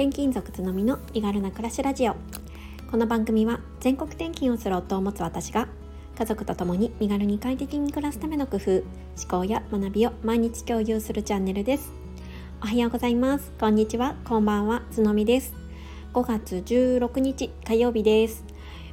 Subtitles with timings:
[0.00, 2.16] 転勤族つのみの身軽な暮らしラジオ。
[2.90, 5.68] この番組は全国転勤をする夫を持つ私が
[6.18, 8.84] 家族と共に身軽に快適に暮らすための工夫思
[9.28, 11.92] 考や学びを毎日共有するチャンネルです。
[12.62, 13.52] おはようございます。
[13.60, 14.14] こんにちは。
[14.24, 14.80] こんばんは。
[14.90, 15.52] つのみです。
[16.14, 18.42] 5月16日火曜日です。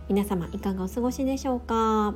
[0.10, 2.16] 皆様いかがお過ごしでしょうか？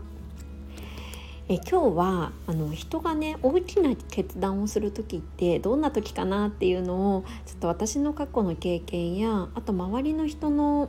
[1.52, 10.88] え今日はあの人がね大きな決断をする時ってどんな時かなっていうのをちょっと私の過去の経験やあと周りの人の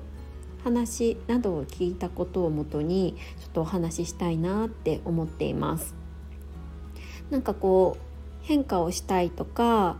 [0.62, 5.96] 話などを聞いたことをもとにちょっとお話ししたいなって思っています。
[7.28, 9.96] なんかこう変化をしたいとか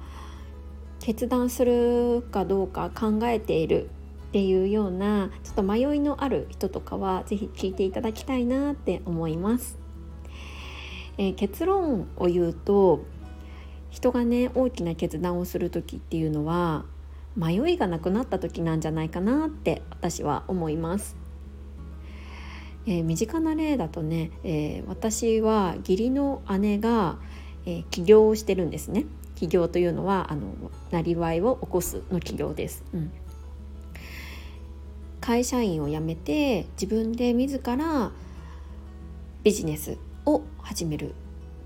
[1.00, 3.90] 決断するかどうか考えている
[4.28, 9.81] っていうようなちょっと迷いのある人とかは是非聞いていただきたいなって思います。
[11.18, 13.04] えー、結論を言うと
[13.90, 16.84] 人がね大きな決断をする時っていうのは
[17.36, 21.16] 迷いがなくなった時なんじゃないかなって私は思います。
[22.84, 27.18] えー、身近な例だとね、えー、私は義理の姉が、
[27.64, 29.06] えー、起業をしてるんですね。
[29.36, 30.52] 起業というのはあの
[30.90, 32.84] なりわいを起こすの起業です。
[32.92, 33.12] うん
[35.22, 38.10] 会社員を辞めて自分で自ら
[39.44, 41.12] ビジネスを始めるっ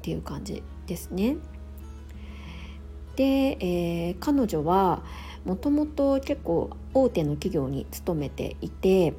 [0.03, 1.37] ていう感じですね。
[3.17, 5.03] で、えー、彼女は
[5.45, 9.15] もともと結構大手の企業に勤めていて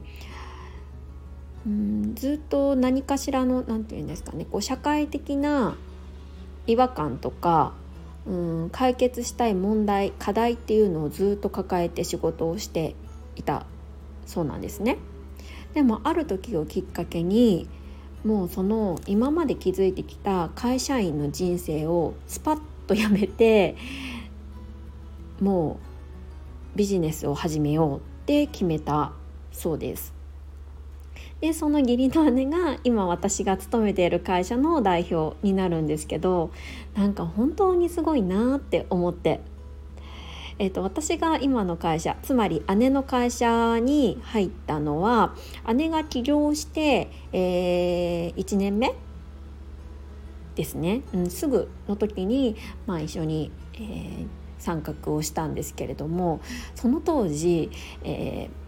[1.66, 5.76] うんずっと何かしらの何て言うんですかねこう社会的な
[6.68, 7.74] 違和感とか
[8.26, 8.34] う
[8.66, 12.96] ん解決したい問題課題っていうのをずっと抱えて仕事をして
[13.36, 13.66] いた
[14.26, 14.98] そうなんですね。
[15.74, 17.70] でもある時をきっかけに
[18.24, 23.76] もうその今まで築いてきた会社員の人生をスパッとやめて
[25.42, 25.80] も
[26.76, 29.14] うビジネスを始めようって決めた
[29.52, 30.18] そうです。
[31.42, 36.52] でその義理の姉が今私が勤めている会社の代表になるんですけど
[36.96, 39.42] なんか本当にすごいなって思って
[40.60, 45.36] えーと、私が今の会社つまり姉の会社に入ったのは
[45.76, 48.96] 姉が起業して、えー、1年目
[50.56, 52.56] ですね、うん、すぐの時に、
[52.88, 56.42] まあ、一緒に、えー、参画をしたんですけれども
[56.74, 57.70] その当時、
[58.04, 58.68] えー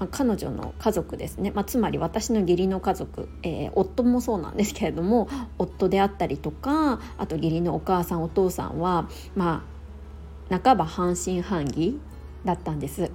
[0.00, 5.28] まあ、彼女の家族ですね、まあ、つまり私の義理の家族、えー、夫もそうなんですけれども
[5.58, 9.69] 夫であったりとかあと義理のお母さんお父さんはまあ
[10.50, 11.98] 半ば半信半疑
[12.44, 13.10] だったんです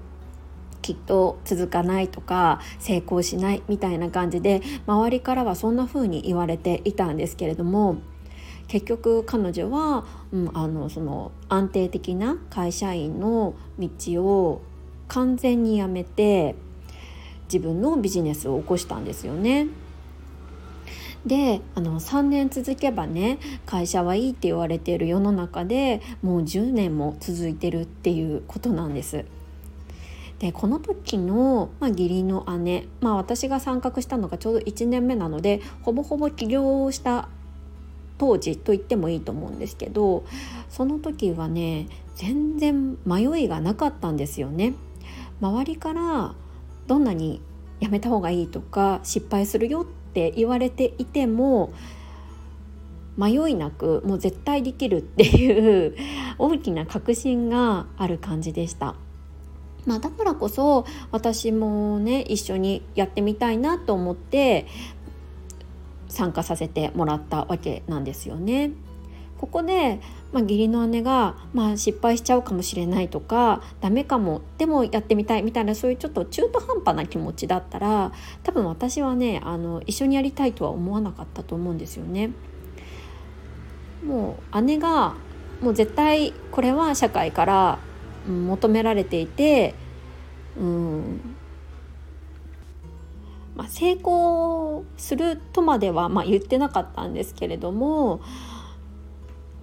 [0.82, 7.98] きっと続かないとか成功しないみたいな感じで周りからはそんな風に言われていたんですけれども
[8.68, 14.62] 結局彼女は、うん、あのその安定的な会社員の道を
[15.08, 16.56] 完全にやめて
[17.46, 19.68] 自分のビジネスを起こしたんですよね。
[21.26, 29.26] であの3年続けばね会社はいいって言われている世の中でもう10年も続いてるっていうことなんです。
[30.40, 37.30] でこの時の、まあ、義理の姉、まあ、私が参画したのがちょうど1年目なのでほぼほぼ起業した
[38.18, 40.26] 当時と言ってもいいと思うんですけど
[40.70, 44.74] その時はね全然迷いがなかったんですよね。
[45.42, 46.34] 周りから
[46.88, 47.42] どんなに
[47.80, 49.86] やめた方がいいとか失敗するよっ
[50.16, 51.74] って言われていても
[53.18, 55.96] 迷いなくもう絶対できるっていう
[56.40, 58.96] 大きな確信がある感じでした。
[59.86, 64.66] まあ、だからこそ私もね一緒にやってみたいなと思って
[66.08, 68.72] 参加させてもらったわけなんですよね。
[69.40, 70.00] ここで、
[70.32, 78.12] まあ、義理の姉が、まあ、失敗しちゃうかもしれないとかダメかもでもやってみたいみたいなそういうちょっと中途半端な気持ちだったら
[78.44, 82.32] 多分私はねあの一緒にやりたいとは思わなかったと思うんですよね。
[84.06, 85.16] もう姉が
[85.62, 87.80] もう絶対これは社会から
[88.28, 89.74] 求められていて
[90.58, 91.36] うん
[93.56, 98.22] まあ、成功するとまでは、まあ、言ってなかったんですけれども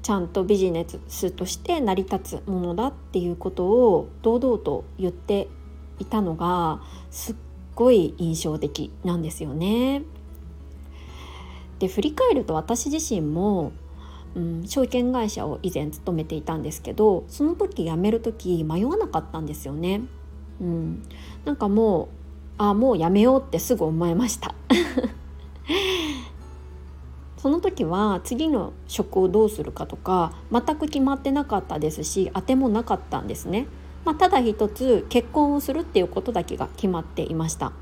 [0.03, 5.49] ちゃんとビジネスとして成り立つものだっていうことを堂々と言って
[6.01, 7.35] いたのがすっ
[7.75, 10.03] ごい印象的なんですよね。
[11.79, 13.73] で振り返ると私自身も、
[14.35, 20.03] うん、証券会社を以前勤めていたんですけどその時辞める時迷わなかったんですよね。
[20.61, 21.03] うん、
[21.45, 22.09] なんかもう
[22.59, 24.55] あもう辞めようってすぐ思いました。
[27.43, 33.67] その時は次の職をどうするかとか全く決まってなかったですし当てもなかったんですね。
[34.05, 37.67] まあ、ただ一つ結婚をするっていうことだけが決まっていました。
[37.67, 37.73] だ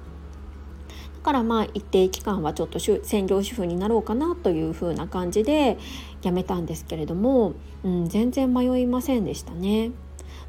[1.23, 5.77] からまあ一定期間はちょっと専業主婦になろうかなというふうな感じで
[6.23, 7.53] 辞めたんですけれども、
[7.85, 9.91] うん、全然迷いませんでしたね。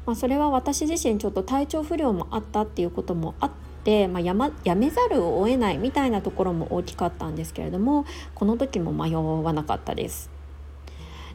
[0.06, 10.30] まあ、それは私自身ちょっと体調不良もあったっていうこともあって、まあ、やま、やめざるを得ないみたいなところも大きかったんですけれどもこの時も迷わなかったです。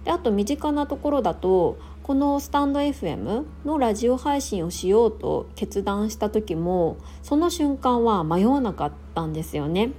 [0.06, 9.92] であと身近なところだとこのスタンド FM のラジオ配信をしようと決断した時もその瞬間は迷わなかったんですよね。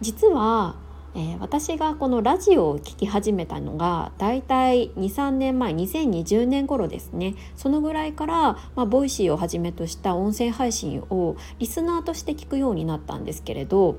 [0.00, 0.76] 実は、
[1.14, 13.98] えー、私がこのラジオを聴き始めたのがだいたい23年前2020年頃ですねそのぐらいから、まあ、 Voicy をはじめとした音声配信をリスナーとして聞くようになったんですけれど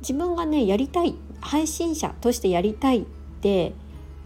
[0.00, 3.04] 自分がねやりたい配信者としてやりたいっ
[3.40, 3.74] て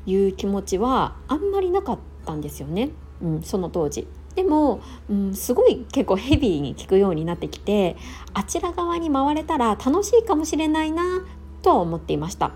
[0.06, 2.90] いう気持ちはあんまりなかったんですよね、
[3.20, 4.06] うん、その当時。
[4.36, 4.80] でも、
[5.10, 7.96] うん、すごい結構ヘビーに聞くようになってきて
[8.34, 11.24] あちら側に回れたら楽しいかもしれないな
[11.62, 12.52] とは思っていました。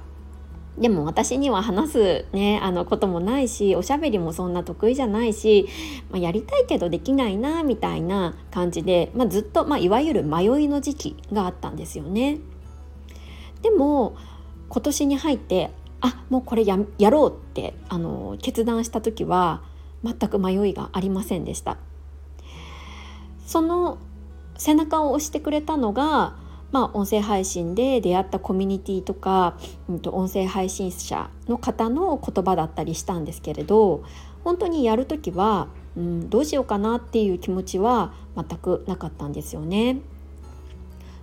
[0.79, 5.69] でも私には話すねあのこともないしおしゃべりもそんな得意じゃないし、
[6.11, 12.38] まあ、やりたいけどできないなみたいな感じで、まあ、ずっと、まあ、いわゆる迷いの時期があったんですよね。
[13.62, 14.17] でも
[14.69, 19.62] 今年に入ってあもうこれややろうってあの決断した時は
[20.05, 21.79] 全く迷いがありませんでした
[23.47, 23.99] その
[24.56, 26.37] 背中を押してくれたのが、
[26.70, 29.56] まあ、音声配信で出会ったコミュニティとか、
[29.88, 34.05] うん、と音声配信者の方の言葉だったりしたんですけれど
[34.44, 40.00] 本当にやる時は、うん、どうしようかなっていう気持ちは全くなかったんですよね。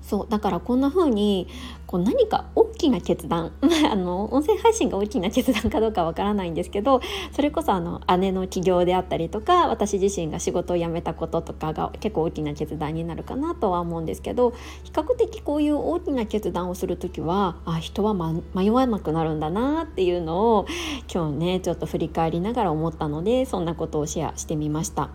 [0.08, 1.50] そうだからこんな風に
[1.86, 3.52] こう何か大きな決断
[3.92, 7.02] あの音声配信が大きな決断かどうかわからないんですけど
[7.34, 14.52] それこそあの姉の起業であったりとか私自身が仕事を辞めたこととかが結構大きな決断になるかなとは思うんですけど
[14.86, 20.68] 比較的こういう大きな決断をする時はあ人は、ま、迷わなくなるんだなっていうのを
[21.14, 25.10] 今日ねちょっと振り返りながら思ったのでそんなことをシェアしてみました。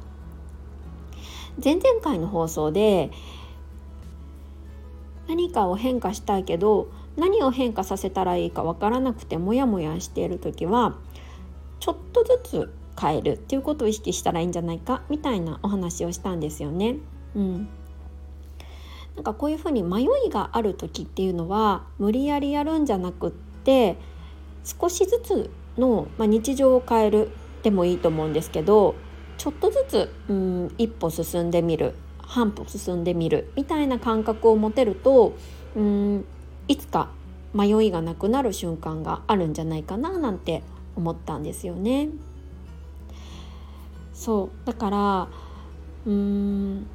[1.62, 3.10] 前々回の放送で
[5.32, 10.98] 何かを変化したいけど何を変化させたらいいかわからなくてモヤモヤしている時は
[11.80, 16.96] ちょっとずつ変えるっていうことを意識したらいいんじゃないかみたいなお話をしたんですよね。
[17.34, 17.68] うん、
[19.16, 23.96] なんかこういうふうに迷いがある時っていうのは無理やりやるんじゃなくって
[24.64, 27.30] 少しずつの、まあ、日常を変える
[27.62, 28.96] でもいいと思うんですけど
[29.38, 31.94] ちょっとずつ、うん、一歩進んでみる
[32.32, 35.34] 半歩進んでみるみたいな感覚を持てると
[35.76, 36.24] うん
[36.66, 37.10] いつか
[37.52, 40.62] 迷いがなくなる瞬間があるんじゃないかななんて
[40.96, 42.08] 思ったんですよね。
[44.14, 45.28] そうだから
[46.06, 46.86] うーん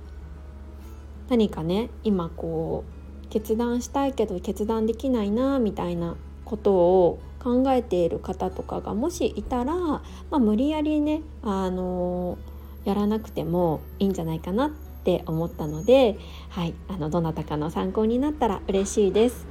[1.29, 2.83] 何かね今こ
[3.23, 10.01] う決断したいけど決断できないなみたいなことを考えている方とかがもしいたら、ま
[10.31, 12.39] あ、無理やりねあの
[12.85, 14.71] やらなくてもいいんじゃないかなっ
[15.07, 16.19] って思ったので、
[16.49, 19.47] はい、あのどなたかの参考になったら嬉しいです。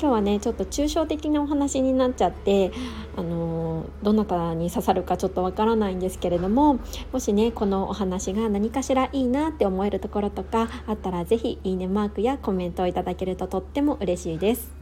[0.00, 2.70] 今日はねちょっと抽象的なお話になっちゃって
[3.16, 6.78] あのどなたに刺さるかちょっとわからないんですけれども
[7.12, 14.72] もしねこのお話が何かしらいいなって思えるところとかあったら是非いいねマークやコメントをいただけるととっても嬉しいです。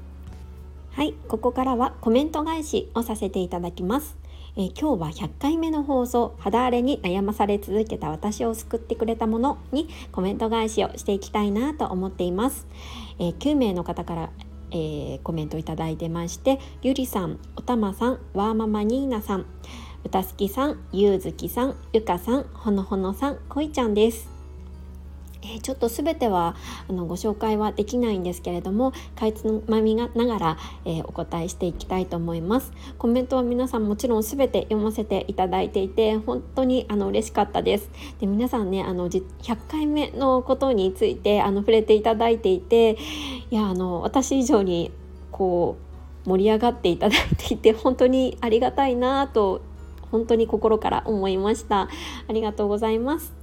[0.92, 4.18] はいここからはコメント返しをさせていただきます。
[4.56, 12.66] えー、今日は100回目の放送肌荒れに悩まされ続けた私を救ってくれたものにコメント返しをしていきたいなと思っています、
[13.18, 14.30] えー、9名の方から
[14.72, 19.46] えー、コメントいただいてましてゆりさんおたまさんわーママニーナさん
[20.04, 24.35] うたすきさんゆうずきさんゆかさんほのほのさんこいちゃんです。
[25.54, 26.56] え、ちょっと全ては
[26.88, 32.72] あのご紹介はできないんですけれどもかいつまみながら、え、お答えしていきたいと思います。
[32.98, 37.90] コメントは皆さんもちろん全て読ませていただいていて本当にあの嬉しかったです。
[38.20, 42.96] で皆さんねあの100回目のことについてあの触れていただいていて
[43.50, 44.90] いやあの私以上に
[45.30, 45.76] こ
[46.24, 49.62] う盛り上がっていただいていて本当にありがたいなと
[50.10, 51.88] 本当に心から思いました。
[52.28, 53.35] ありがとうございます。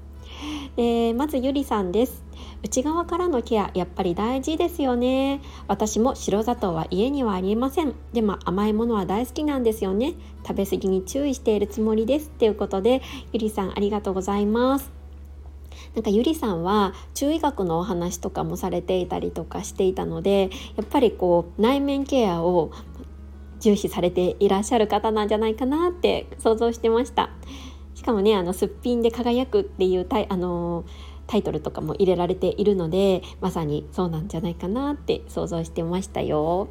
[0.78, 2.24] えまずゆりさんです。
[2.64, 5.42] 内側からのケアやっぱり大事ですよね。
[5.68, 7.94] 私も白砂糖は家にはありません。
[8.14, 10.14] でも甘いものは大好きなんですよね。
[10.48, 12.30] 食べ過ぎに注意しているつもりです。
[12.30, 13.02] ということで
[13.34, 14.92] ゆりさんありがとうございます。
[15.96, 22.72] なんかゆりさんは中医学のお話とかもされていたりとかしていたのでやっぱりこう内面ケアを
[23.60, 27.30] 重視されていらっしゃる方なんじゃないかなって想像してました。
[28.04, 30.84] しかもねあのすっぴんで輝くっていうタイあの
[31.26, 36.68] タイトルとかも入れられているのでまさにそうなんじゃないかなって想像してましたよ。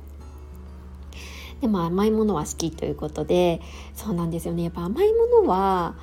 [1.63, 3.63] でも甘いものは好きということで
[3.95, 5.95] そうなんですよねやっぱ甘いものは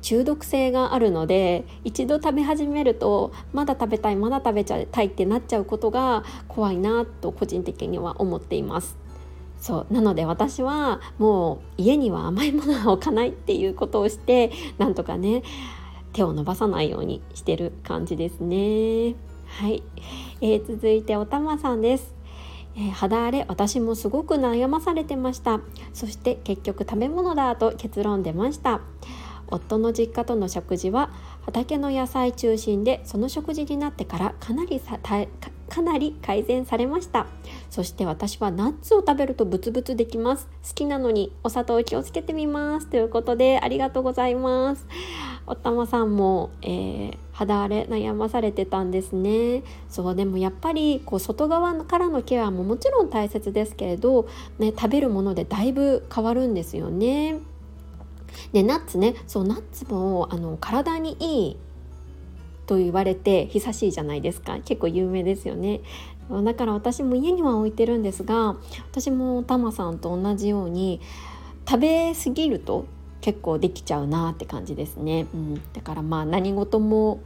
[0.00, 9.07] 中毒性があるので一度食べ始めるとまだ食べたいまだ食べちゃいたいってなっちゃうことが怖いなと個人的には思っています。
[9.60, 15.42] そうなので私はもう家には甘いものは置かないっていうことをしてなんとかね
[16.12, 19.14] 手を伸ばさないようにしてる感じですね。
[19.46, 19.82] はい、
[20.40, 22.14] えー、続いておたまさんです。
[22.76, 25.60] えー、肌荒れ私もすごく悩まされてました。
[25.92, 28.80] そして結局食べ物だと結論出ました。
[29.50, 31.10] 夫の実家との食事は
[31.46, 34.98] 畑の野菜中心でその食事になってからかなりさ
[35.68, 37.26] かなり改善されました。
[37.70, 40.48] そして私はナッツを食べるとブツブツできます。
[40.66, 42.86] 好きなのにお砂糖気をつけてみます。
[42.86, 44.86] ということでありがとうございます。
[45.46, 49.62] おたまさんも、えー、肌荒れ悩まされてたんですね。
[49.88, 54.26] そうでもやっぱりこう外側からのケアももちろん大切ですけれど、
[54.58, 57.38] ね、食べるものでだいぶ変わるんですよね。
[58.52, 61.56] でナッツねそうナッツもあの体にいい
[62.68, 64.58] と言われて久しいじゃないですか。
[64.64, 65.80] 結構有名ですよね。
[66.44, 68.56] だから私も家には置いてるんですが
[68.90, 71.00] 私もタマさんと同じように
[71.66, 72.84] 食べ過ぎると
[73.22, 77.20] 結構できちゃうなって感じですね、うん、だからまあ何事も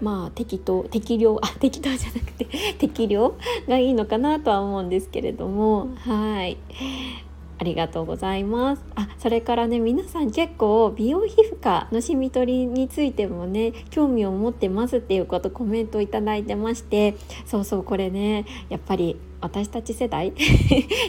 [0.00, 2.46] まあ適当適量あ適当じゃなくて
[2.78, 3.36] 適量
[3.68, 5.88] がいいのかなとは思うんですけれども。
[5.96, 6.56] はい。
[7.60, 8.84] ありがとうございます。
[8.94, 20.44] あそれからね皆さん結構美容皮膚科のシミ取りについてもね興味を持ってますっていうことコメントいただいてましてそうそうこれねやっぱり私たち世代 って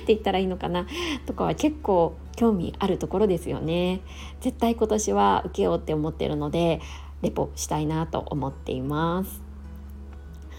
[0.07, 0.87] 言ったらいいのかな？
[1.25, 4.01] とかは結構興味あるところですよね。
[4.41, 6.81] 絶対今年は受けようって思ってるので
[7.21, 9.41] レポしたいなと思っています。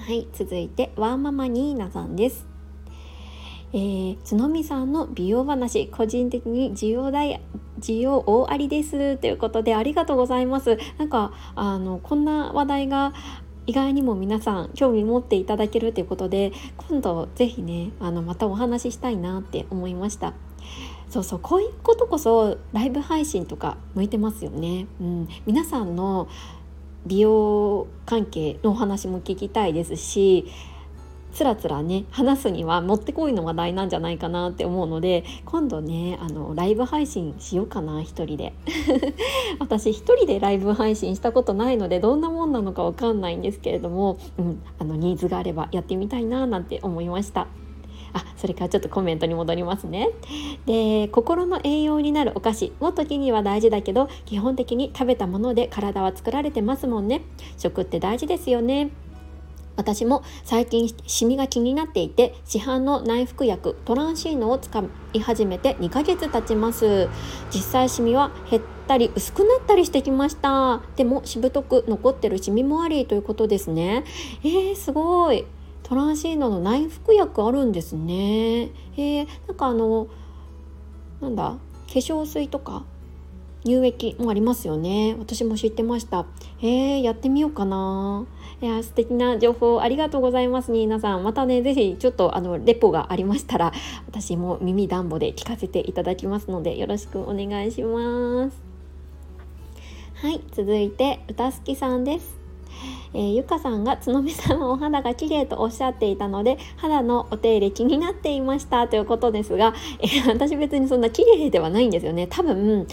[0.06, 2.49] はい続いてワーママニーナさんです。
[3.72, 7.40] えー、角見さんの美容話個人的に需要大
[7.78, 10.78] 需要大ありですということでありがとうございます。
[10.98, 13.12] なんかあのこんな話題が
[13.66, 16.52] 意外にも皆さん興味持っていただけるということで
[16.88, 20.34] 今度ぜひねあのまたお話ししたいなって思いました。
[21.08, 26.28] そうそうこういうことこそライブ配信とか向いてますよね、うん、皆さんの
[27.04, 30.46] 美容関係のお話も聞きたいですし
[31.32, 38.52] つらつらね話すにはもってこいの話題なんじゃないかなって思うので今度ねあのライブ配信しようかな一人で。
[39.58, 47.46] 私一人でライブ配信したことないのでどんなもんなのかわかんないんですけれども、うん、あのニーズがあればやってみたいななんて思いました。
[48.12, 50.08] あそれからちょっとコメントに戻りますね。
[50.66, 57.22] で心の栄養になるお菓子も時には大事だけど基本的に食べたもので体は作られてますもんね。
[57.56, 58.90] 食って大事ですよね。
[59.76, 67.08] 私も最近シミが気になっていて市販の内服薬トランシーノを使い始めて2ヶ月経ちます。
[67.50, 70.82] 実際シミは減ったり薄くなったりしてきました。
[70.96, 74.04] でもしぶとく残ってるシミもありということですね。
[74.42, 75.46] えー、すごい。
[75.82, 78.70] トランシーノの内服薬あるんですね。
[78.96, 80.06] えー、なんかあの
[81.20, 81.58] なんだ化
[81.94, 82.84] 粧水とか
[83.64, 85.16] 乳液もありますよね。
[85.18, 86.26] 私も知ってました。
[86.60, 88.24] えー、やってみようかな。
[88.62, 91.22] いや素敵な情報ありがとうございますね皆さん。
[91.22, 93.72] またね是非ちょっとあのレポがありましたら
[94.06, 98.62] 私も耳だんぼで聞かせていただきますのでよろしくお願いします。
[100.16, 102.39] はい続いて歌好きさんです。
[103.12, 108.88] えー、ゆかさんが角目さんはお肌が綺麗とおっしゃっていたので肌のお手入れ気になっていました。
[108.88, 112.26] ということですが、えー、私別にそんな綺麗ではないんですよね。
[112.28, 112.86] 多分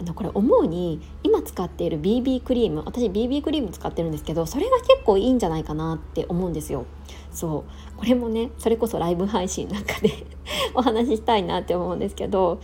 [0.00, 6.86] あのこれ思うに今使っている BB クリーム私 BB クリーム使ってるんですけどそれが結構いいんじゃないかなって思うんですよ。
[7.32, 7.96] そう。
[7.98, 10.10] これもねそれこそライブ配信なんかで
[10.74, 12.60] お話ししたいなって思うんですけど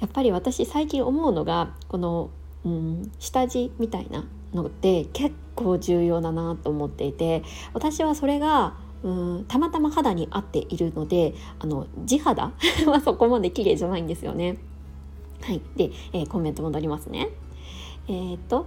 [0.00, 2.30] やっぱり私最近思うのがこの、
[2.64, 7.42] うん、下地みたいなのって結構重要だなと思っていて
[7.72, 12.52] 私はそれがうんたまたま肌に合っているのであの地肌
[12.86, 14.58] はそこまで綺麗じゃないんですよね。
[15.40, 17.30] はい、で、えー、コメント戻りますね。
[18.06, 18.66] えー、っと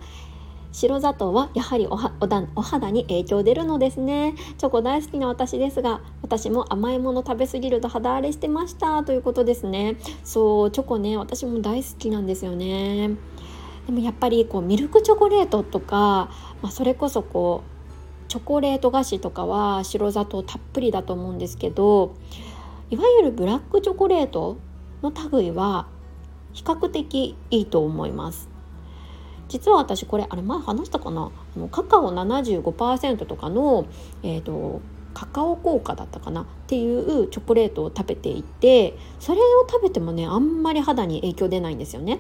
[0.76, 13.12] 白砂糖はやはりおはおだお肌に影響出るのですねチョコ大好きな私ですが私も甘いもの食べ過ぎると肌荒れしてましたということですねそうチョコね私も大好きなんですよね
[13.86, 16.30] でもやっぱりこうミルクチョコレートとか、
[16.62, 22.16] まあ、それこそこうチョコレート菓子とかは白砂糖たっぷりだと思うんですけど
[22.90, 24.58] いわゆるブラックチョコレート
[25.04, 25.88] の類は
[26.54, 28.50] 比較的いいと思います。
[29.48, 31.32] 実は私これあれ前話したかな？
[31.70, 33.86] カカオ75%とかの、
[34.24, 34.82] えーと、
[35.14, 36.42] カカオ効果だったかな？
[36.42, 42.20] っていうチョコレートを食べていてそれを食べてもねあんまり肌に影響出ないんですよね。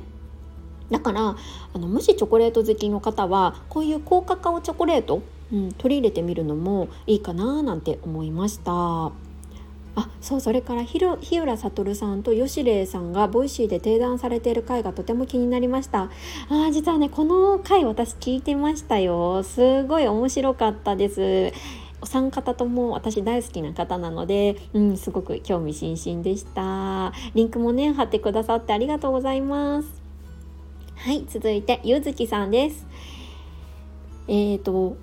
[0.92, 1.36] だから
[1.74, 9.12] あのもしチョコレート好きの方はこういう高カカオチョコレート、うん、取り入れてみるのもいいかななんて思いました。
[9.98, 16.10] あそうそれから日浦悟さんと吉礼さんが Voicy で鼎談されている回がとても気になりました。
[16.50, 19.42] あ実はねこの回私聞いてましたよ。
[19.44, 21.54] すごい面白かったです。
[22.02, 27.14] お三方とも私大好きな方なので、うん、すごく興味津々でした。
[27.34, 30.05] リンクもね貼ってくださってありがとうございます。
[31.06, 32.88] はい続いてゆずきさんです。
[34.28, 34.98] えーと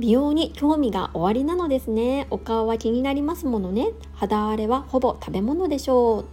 [0.00, 2.26] 美容に興味がおありなのですね。
[2.30, 3.90] お顔は気になりますものね。
[4.14, 6.24] 肌荒れはほぼ食べ物でしょう。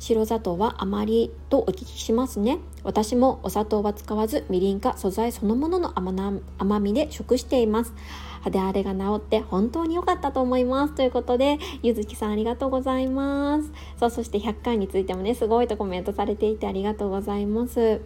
[0.00, 2.58] 白砂糖はあまりとお聞きしますね。
[2.82, 7.94] 私もお砂糖は使わずみりんか素材そのものの甘みで食しています。
[8.42, 10.96] 肌荒れが治って本当に良かったと思います。
[10.96, 13.70] ということでゆずきさんありがとうございます。
[13.98, 18.00] さあそして100回についてもねすごいとコメントされていてありがとうございます。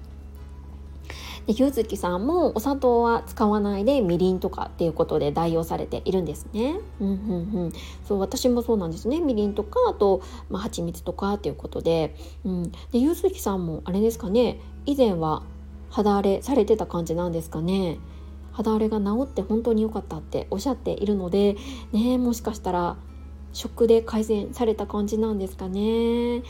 [1.46, 6.76] でゆずきさんもお砂糖は使わないでみりんとかっていうことで代用されているんですね。
[7.00, 7.14] うんうん
[7.64, 7.72] うん、
[8.04, 9.20] そう私もそうなんですね。
[9.20, 14.60] みりんとかあと、まあ、蜂蜜とかっていうことで,、うん、でゆずきさんもあれですかね。
[14.86, 15.42] 以前は
[15.90, 17.98] 肌荒れされてた感じなんですかね。
[18.52, 21.56] 肌荒れが治って本当に良かったっておっしゃっているので
[21.92, 22.96] ねもしかしたら
[23.52, 26.36] 食で改善された感じなんですかね。
[26.36, 26.42] よ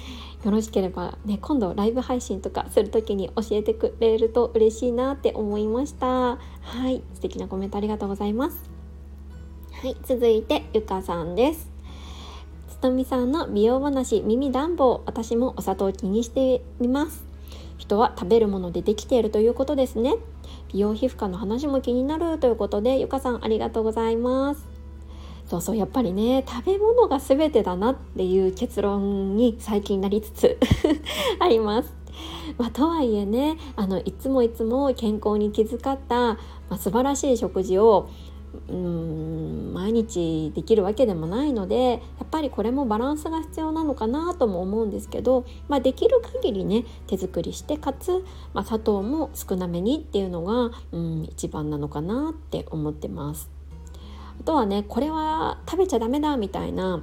[0.44, 6.06] ろしければね今度ライブ配信とかする時に教えてくれると嬉しいなって思いました。
[6.06, 6.38] は
[6.90, 8.70] い素敵なコメントありがとうございます。
[9.72, 11.70] はい続いてゆかさんです。
[12.68, 17.24] つとみさんの美容話耳暖房私もお砂糖気にしてみます。
[17.78, 20.14] 人は食べるものでできているということですね。
[20.72, 24.71] 美容皮膚科の話も気になるということでゆかさんありがとうございます。
[25.52, 30.58] そうそうやっぱりね食べ物が全てだなっていう結論に最近なりつつ
[31.38, 31.92] あります。
[32.56, 36.38] まあ、とはいえねあのいつもいつも健康に気遣った、ま
[36.70, 38.08] あ、素晴らしい食事を
[38.68, 53.61] うん毎日できるわけでもないのでやっぱりこれもバランスが必要なのかなとも思うんですけど、まあ、できる限りね手作りしてかつ、まあ、砂糖も少なめにっていうのがうん一番なのかなって思ってます。
[54.40, 57.02] あとはねこれは食べちゃダメだみたいな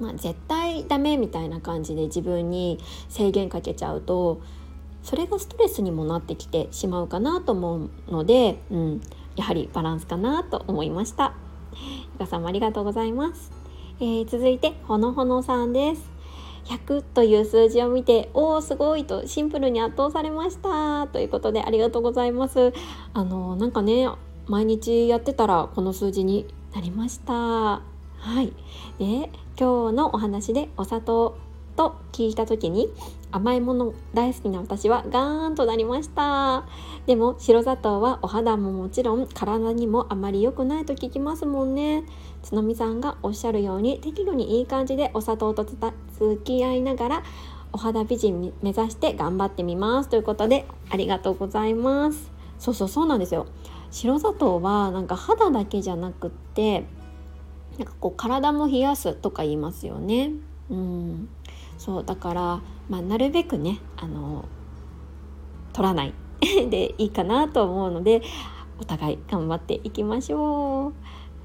[0.00, 4.40] まあ、絶対ダメみたいな感じで自分に制限かけちゃうと
[5.02, 9.00] それがストレスにもなってきてしまうかなと思うので、うん、
[9.36, 11.34] やはりバランスかなと思いました。
[12.14, 13.52] ゆかさんもありがとうございます。
[14.00, 16.10] えー、続いてほのほのさんです。
[16.64, 22.72] 100という数字を見ておおすごいとシンプルに圧倒されましたということでありがとうございます
[23.12, 24.08] あのなんかね
[24.46, 27.32] 毎日やってたらこの数字になりました。
[27.32, 27.82] は
[28.42, 28.52] い。
[28.98, 31.36] で今日のお話でお砂糖
[31.76, 32.88] と聞いた時に
[33.30, 36.64] 甘いもの大好きな私はガーンとなりました。
[37.06, 42.04] でも白砂糖はお肌ももちろん体にもあまり良くないと聞きますもんね。
[42.42, 47.22] つのみさんがおっしゃるように適度にいい感じでお砂糖と付き合いながら
[47.72, 50.08] お肌美人目指して頑張ってみます。
[50.08, 52.30] ということでありがとうございます。
[52.58, 53.46] そうそうそうなんですよ。
[53.94, 56.84] 白砂糖はなんか肌だけじゃなくって
[57.78, 60.32] なんかこう体も冷やすとか言いますよね。
[60.68, 61.28] うん、
[61.78, 64.48] そうだから、まあ、なるべくねあの
[65.72, 66.14] 取らない
[66.70, 68.22] でいいかなと思うので
[68.80, 70.92] お互い頑張っていきましょ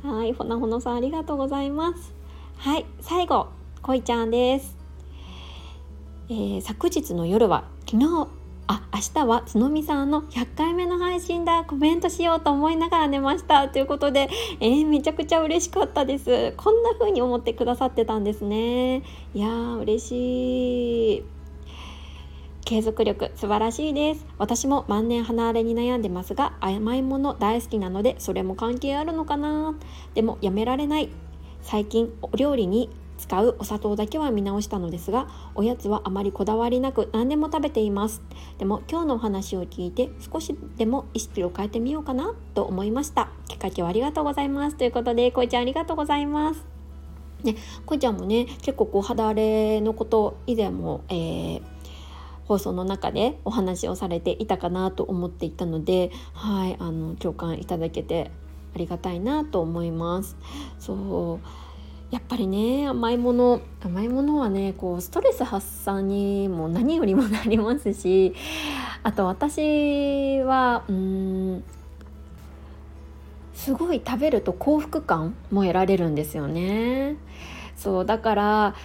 [0.03, 0.07] う。
[0.07, 2.15] はい、ほなほのさんありがとうございます。
[2.57, 3.47] はい、最後
[3.83, 4.75] こいちゃんです。
[6.29, 8.38] えー、昨日の夜は昨日
[8.71, 11.63] あ明日はつのみさんの100回目の配信だ。
[11.63, 13.67] コメントしようと思いながら寝ました。
[13.67, 14.29] ということで、
[14.59, 16.53] えー、めちゃくちゃ嬉しかったです。
[16.55, 18.97] こんな風に思ってくださってたんですね。
[19.33, 21.23] いやー嬉しい。
[22.63, 24.27] 継続力素晴らしいです。
[24.37, 29.73] 私も万年離れに悩んでますが甘いもの大好きなのでそれも関係あるのかな。
[30.13, 31.09] でもやめられない。
[31.63, 38.21] 最近お料理に使うお砂糖だけは見直したのですがおやつはあまりこだわりなく何でも食べています。
[38.57, 43.29] でも今日のお話を聞いて少しでも意識を変えてみようかなと思いました。
[43.47, 44.77] きっかけはありがとうございます。
[44.77, 46.65] ということでこいちゃんありがとうございます。
[47.43, 47.55] ね
[47.85, 51.61] こいちゃんもね結構こう肌荒れのこと以前も、えー
[52.49, 58.31] 放送の中でお話をされていたかなと思っていたので、はい、あの共感いただけて
[58.73, 60.35] ありがたいなと思います。
[60.79, 61.68] そう。
[62.11, 68.33] やっぱりね甘いもの甘いものはねこうストレス発散にも何よりもなりますし
[69.03, 71.63] あと私はうん
[73.53, 77.17] すごい食べると幸福感も得られるんですよね。
[77.75, 78.75] そうだから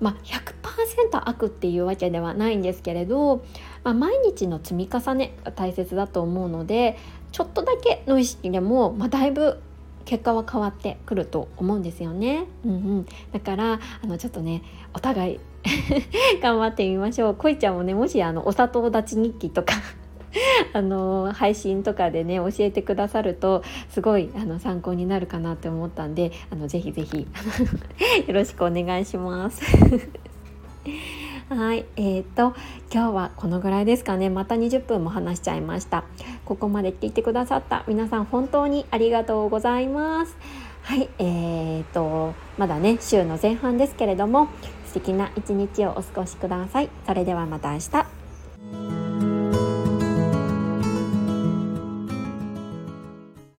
[0.00, 3.44] まあ、100%悪っていうわけではないんですけれど、
[3.84, 6.96] まあ、毎日の積み重ねが大切だと思うので
[7.32, 9.60] ちょっとだけの意識でも、まあ、だいぶ
[10.04, 12.46] 結果は変わってくると思うんですよね。
[12.64, 14.62] うんうん、だからあのちょっとね
[14.94, 15.40] お互い
[16.42, 17.34] 頑張ってみましょう。
[17.34, 19.74] こいちゃんもねもしあのお砂糖立ち日記とか
[20.72, 27.26] あの配信とかでね教えてくださるとすごいあの参考になるかなって思ったんであのぜひぜひ
[28.26, 29.62] よろしくお願いします。
[31.50, 32.54] はい、えーと
[32.92, 34.30] 今日はこのぐらいですかね。
[34.30, 36.04] また20分も話しちゃいました。
[36.44, 40.36] ここまで聞いてくださった皆さん本当にありがとうございます。
[40.82, 44.46] はいえーとまだね週の前半ですけれども
[44.86, 46.88] 素敵な一日をお過ごしください。
[47.04, 48.19] それではまた明日。